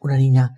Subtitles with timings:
[0.00, 0.56] Una niña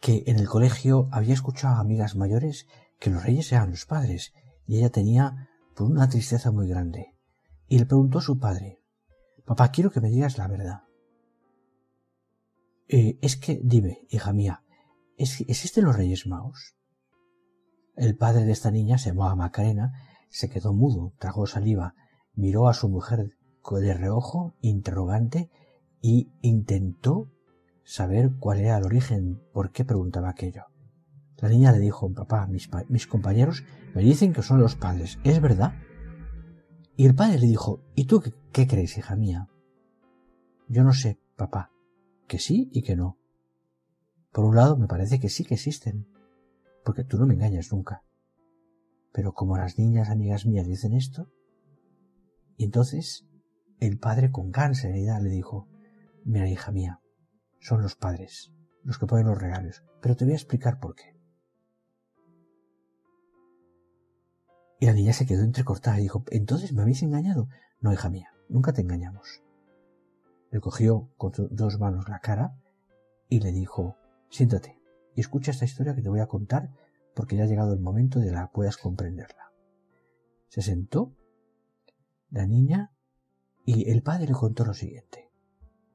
[0.00, 2.66] que en el colegio había escuchado a amigas mayores
[2.98, 4.32] que los reyes eran los padres
[4.66, 7.14] y ella tenía por una tristeza muy grande.
[7.68, 8.80] Y le preguntó a su padre
[9.46, 10.82] Papá, quiero que me digas la verdad.
[12.88, 14.64] Eh, es que, dime, hija mía,
[15.16, 16.76] ¿es, ¿existen los Reyes Magos?
[17.94, 19.92] El padre de esta niña se llamaba Macarena,
[20.30, 21.94] se quedó mudo, tragó saliva,
[22.34, 23.36] miró a su mujer
[23.70, 25.50] de reojo, interrogante,
[26.00, 27.30] y intentó
[27.86, 30.64] saber cuál era el origen, por qué preguntaba aquello.
[31.36, 35.72] La niña le dijo, papá, mis, compañeros me dicen que son los padres, ¿es verdad?
[36.96, 38.20] Y el padre le dijo, ¿y tú
[38.52, 39.48] qué, crees, hija mía?
[40.68, 41.70] Yo no sé, papá,
[42.26, 43.18] que sí y que no.
[44.32, 46.08] Por un lado me parece que sí que existen,
[46.84, 48.02] porque tú no me engañas nunca.
[49.12, 51.30] Pero como las niñas amigas mías dicen esto,
[52.56, 53.28] y entonces
[53.78, 55.68] el padre con gran serenidad le dijo,
[56.24, 57.00] mira hija mía,
[57.60, 58.52] son los padres
[58.86, 61.16] los que ponen los regalos, pero te voy a explicar por qué.
[64.78, 67.48] Y la niña se quedó entrecortada y dijo, ¿entonces me habéis engañado?
[67.80, 69.42] No, hija mía, nunca te engañamos.
[70.52, 72.56] Le cogió con dos manos la cara
[73.28, 73.96] y le dijo,
[74.30, 74.80] siéntate
[75.16, 76.70] y escucha esta historia que te voy a contar
[77.14, 79.52] porque ya ha llegado el momento de la puedas comprenderla.
[80.48, 81.12] Se sentó
[82.30, 82.92] la niña
[83.64, 85.32] y el padre le contó lo siguiente.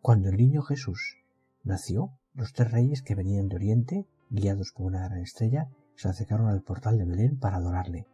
[0.01, 1.20] Cuando el niño Jesús
[1.63, 6.47] nació, los tres reyes que venían de Oriente, guiados por una gran estrella, se acercaron
[6.47, 8.07] al portal de Belén para adorarle.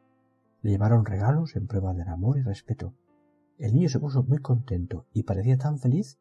[0.62, 2.94] Le llevaron regalos en prueba de amor y respeto.
[3.58, 6.20] El niño se puso muy contento y parecía tan feliz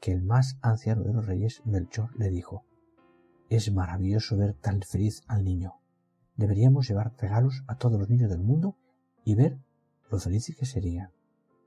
[0.00, 2.64] que el más anciano de los reyes, Melchor, le dijo
[3.48, 5.74] Es maravilloso ver tan feliz al niño.
[6.36, 8.76] Deberíamos llevar regalos a todos los niños del mundo
[9.24, 9.58] y ver
[10.10, 11.12] lo felices que serían.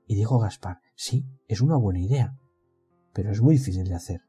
[0.06, 2.36] Y dijo Gaspar Sí, es una buena idea,
[3.12, 4.20] pero es muy difícil de hacer.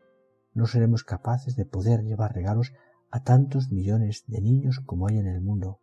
[0.57, 2.73] No seremos capaces de poder llevar regalos
[3.11, 5.81] a tantos millones de niños como hay en el mundo.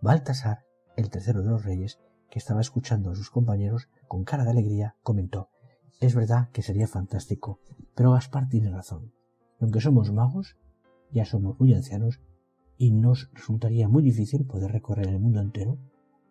[0.00, 0.64] Baltasar
[0.96, 4.96] el tercero de los reyes, que estaba escuchando a sus compañeros con cara de alegría,
[5.02, 5.50] comentó
[6.00, 7.60] Es verdad que sería fantástico,
[7.94, 9.12] pero Gaspar tiene razón.
[9.60, 10.56] Aunque somos magos,
[11.12, 12.22] ya somos muy ancianos
[12.78, 15.76] y nos resultaría muy difícil poder recorrer el mundo entero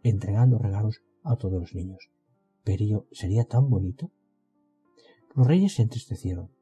[0.02, 2.09] entregando regalos a todos los niños.
[2.64, 4.09] Pero sería tan bonito.
[5.36, 6.55] Los reyes se entristecieron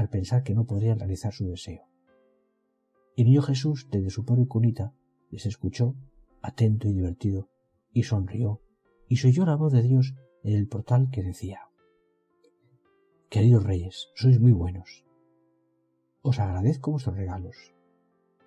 [0.00, 1.86] al pensar que no podrían realizar su deseo.
[3.16, 4.94] El niño Jesús, desde su pobre cunita,
[5.30, 5.94] les escuchó
[6.40, 7.50] atento y divertido,
[7.92, 8.62] y sonrió,
[9.08, 11.68] y se oyó la voz de Dios en el portal que decía
[13.28, 15.04] Queridos reyes, sois muy buenos.
[16.22, 17.74] Os agradezco vuestros regalos,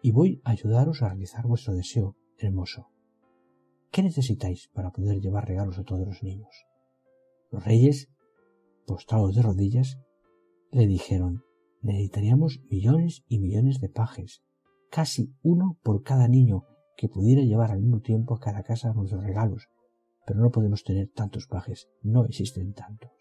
[0.02, 2.90] y voy a ayudaros a realizar vuestro deseo hermoso.
[3.92, 6.66] ¿Qué necesitáis para poder llevar regalos a todos los niños?
[7.52, 8.10] Los reyes,
[8.88, 10.00] postrados de rodillas,
[10.74, 11.44] le dijeron
[11.82, 14.42] necesitaríamos millones y millones de pajes,
[14.90, 16.64] casi uno por cada niño
[16.98, 19.70] que pudiera llevar al mismo tiempo a cada casa nuestros regalos,
[20.26, 23.12] pero no podemos tener tantos pajes, no existen tantos.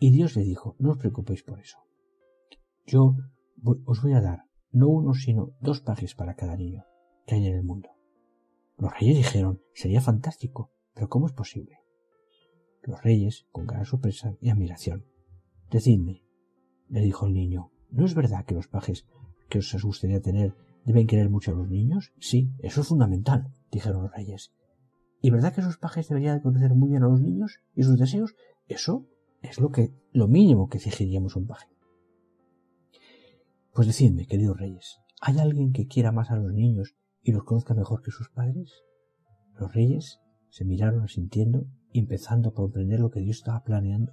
[0.00, 1.78] Y Dios le dijo, no os preocupéis por eso.
[2.86, 3.14] Yo
[3.84, 6.84] os voy a dar no uno, sino dos pajes para cada niño
[7.26, 7.90] que hay en el mundo.
[8.78, 11.78] Los reyes dijeron, sería fantástico, pero ¿cómo es posible?
[12.82, 15.04] Los reyes, con gran sorpresa y admiración,
[15.70, 16.24] decidme,
[16.88, 19.06] le dijo el niño, ¿no es verdad que los pajes
[19.48, 20.54] que os gustaría tener
[20.84, 22.12] ¿Deben querer mucho a los niños?
[22.18, 24.52] Sí, eso es fundamental, dijeron los reyes.
[25.20, 28.34] ¿Y verdad que esos pajes deberían conocer muy bien a los niños y sus deseos?
[28.66, 29.06] Eso
[29.42, 31.68] es lo que, lo mínimo que exigiríamos un paje.
[33.74, 37.74] Pues decidme, queridos reyes, ¿hay alguien que quiera más a los niños y los conozca
[37.74, 38.72] mejor que sus padres?
[39.58, 44.12] Los reyes se miraron asintiendo y empezando a comprender lo que Dios estaba planeando,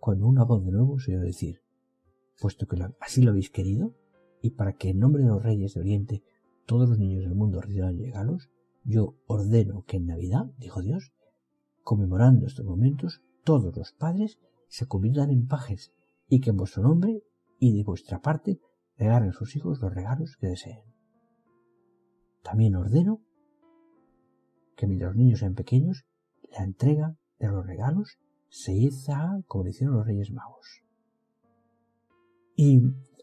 [0.00, 1.60] cuando una voz de nuevo se oyó decir,
[2.40, 3.94] puesto que así lo habéis querido,
[4.40, 6.22] y para que en nombre de los reyes de Oriente
[6.66, 8.50] todos los niños del mundo reciban regalos,
[8.84, 11.12] yo ordeno que en Navidad, dijo Dios,
[11.82, 15.92] conmemorando estos momentos, todos los padres se conviertan en pajes
[16.28, 17.22] y que en vuestro nombre
[17.58, 18.60] y de vuestra parte
[18.96, 20.82] regalen a sus hijos los regalos que deseen.
[22.42, 23.22] También ordeno
[24.76, 26.04] que mientras los niños sean pequeños,
[26.50, 28.18] la entrega de los regalos
[28.48, 29.12] se hizo
[29.46, 30.82] como lo hicieron los Reyes Magos.
[32.56, 32.80] Y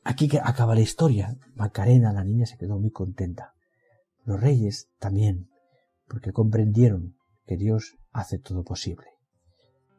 [0.08, 1.36] Aquí que acaba la historia.
[1.56, 3.56] Macarena, la niña, se quedó muy contenta.
[4.24, 5.50] Los reyes también,
[6.08, 7.18] porque comprendieron
[7.48, 9.08] que Dios hace todo posible.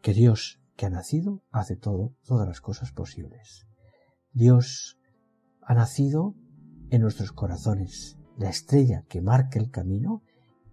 [0.03, 3.67] Que Dios que ha nacido hace todo, todas las cosas posibles.
[4.33, 4.97] Dios
[5.61, 6.37] ha nacido
[6.91, 8.17] en nuestros corazones.
[8.39, 10.23] La estrella que marca el camino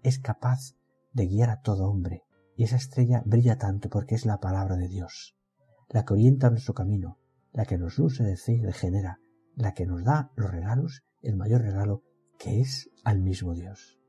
[0.03, 0.75] es capaz
[1.11, 2.21] de guiar a todo hombre.
[2.63, 5.35] Esa estrella brilla tanto porque es la palabra de Dios,
[5.89, 7.19] la que orienta nuestro camino,
[7.51, 9.19] la que nos luce de fe y regenera,
[9.53, 12.03] la que nos da los regalos, el mayor regalo,
[12.39, 13.99] que es al mismo Dios.